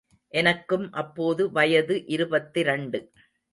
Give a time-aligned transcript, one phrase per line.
[0.33, 3.01] எனக்கும் அப்போது வயது இருபத்திரண்டு.